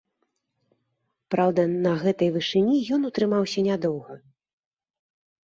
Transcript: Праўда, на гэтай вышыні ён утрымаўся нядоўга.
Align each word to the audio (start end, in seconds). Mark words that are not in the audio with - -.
Праўда, 1.35 1.65
на 1.85 1.91
гэтай 2.05 2.29
вышыні 2.39 2.75
ён 2.97 3.01
утрымаўся 3.11 3.59
нядоўга. 3.69 4.19